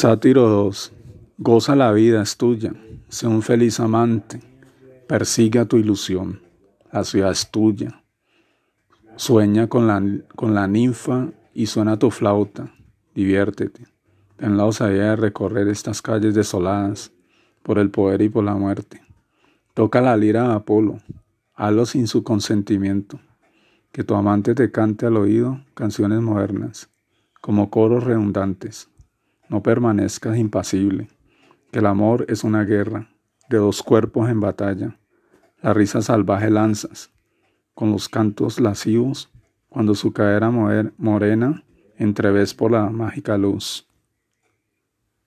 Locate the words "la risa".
35.62-36.02